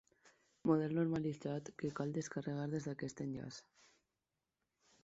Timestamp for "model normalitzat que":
0.69-1.91